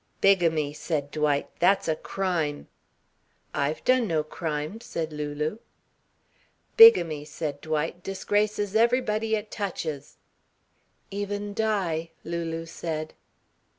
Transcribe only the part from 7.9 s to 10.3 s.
"disgraces everybody it touches."